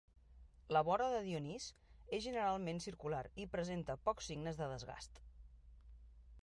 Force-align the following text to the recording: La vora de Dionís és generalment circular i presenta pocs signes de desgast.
La 0.75 0.81
vora 0.87 1.09
de 1.15 1.19
Dionís 1.27 1.67
és 2.19 2.23
generalment 2.25 2.81
circular 2.87 3.21
i 3.45 3.49
presenta 3.59 3.99
pocs 4.09 4.31
signes 4.31 4.63
de 4.63 4.71
desgast. 4.75 5.25